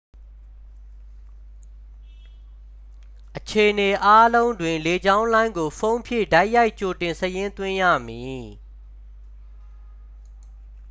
[3.37, 8.45] အခြေအနေအားလုံးတွင် လေကြောင်းလိုင်းကို ဖုန်းဖြင့် တိုက်ရိုက် ကြိုတင်စာရင်းသွင်းရမည်